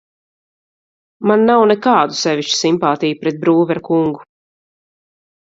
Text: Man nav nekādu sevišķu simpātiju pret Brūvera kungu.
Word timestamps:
Man 1.31 1.43
nav 1.49 1.65
nekādu 1.71 2.17
sevišķu 2.21 2.57
simpātiju 2.63 3.21
pret 3.21 3.39
Brūvera 3.45 3.85
kungu. 3.91 4.27